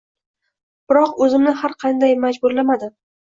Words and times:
Biroq 0.91 1.19
o’zimni 1.25 1.53
har 1.61 1.77
qancha 1.85 2.11
majburlamadim. 2.25 2.95